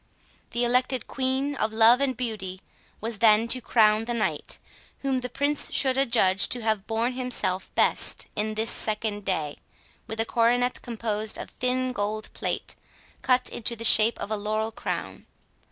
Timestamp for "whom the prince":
5.01-5.71